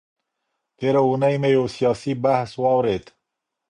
تېره 0.77 1.01
اونۍ 1.07 1.35
مي 1.41 1.49
يو 1.57 1.65
سياسي 1.75 2.13
بحث 2.23 2.49
واورېد. 2.61 3.05